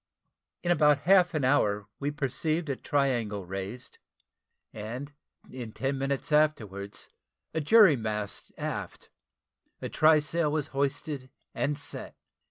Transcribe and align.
In 0.63 0.71
about 0.71 1.01
half 1.01 1.35
an 1.35 1.45
hour 1.45 1.87
we 1.99 2.09
perceived 2.09 2.71
a 2.71 2.75
triangle 2.75 3.45
raised; 3.45 3.99
and 4.73 5.13
in 5.51 5.73
ten 5.73 5.95
minutes 5.99 6.31
afterwards, 6.31 7.07
a 7.53 7.61
jury 7.61 7.95
mast 7.95 8.49
abaft 8.57 9.09
a 9.79 9.89
try 9.89 10.17
sail 10.17 10.51
was 10.51 10.69
hoisted 10.73 11.29
and 11.53 11.77
set. 11.77 12.15